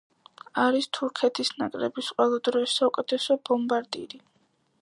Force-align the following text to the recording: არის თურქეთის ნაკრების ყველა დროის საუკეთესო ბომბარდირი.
არის 0.61 0.87
თურქეთის 0.97 1.51
ნაკრების 1.59 2.09
ყველა 2.15 2.41
დროის 2.49 2.77
საუკეთესო 2.81 3.41
ბომბარდირი. 3.51 4.25